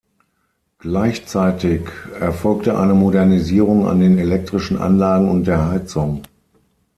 [0.79, 1.81] Gleichzeitig
[2.19, 6.23] erfolgte eine Modernisierung an den elektrischen Anlagen und der Heizung.